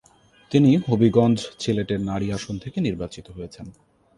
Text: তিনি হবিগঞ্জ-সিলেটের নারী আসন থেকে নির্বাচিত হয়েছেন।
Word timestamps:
তিনি 0.51 0.71
হবিগঞ্জ-সিলেটের 0.77 2.01
নারী 2.01 2.27
আসন 2.31 2.55
থেকে 2.57 2.77
নির্বাচিত 2.81 3.25
হয়েছেন। 3.31 3.65